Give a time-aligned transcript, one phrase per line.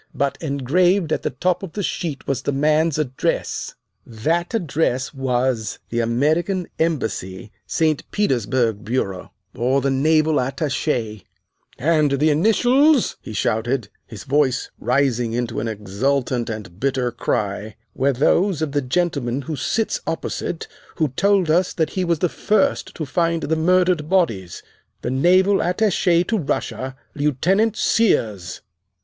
[0.15, 3.75] But engraved at the top of the sheet was the man's address.
[4.03, 8.09] That address was 'THE AMERICAN EMBASSY, ST.
[8.09, 11.23] PETERSBURG, BUREAU or THE NAVAL ATTACHE,'
[11.77, 18.11] and the initials," he shouted, his voice rising into an exultant and bitter cry, "were
[18.11, 22.95] those of the gentleman who sits opposite who told us that he was the first
[22.95, 24.63] to find the murdered bodies,
[25.03, 28.61] the Naval Attache to Russia, Lieutenant Sears!"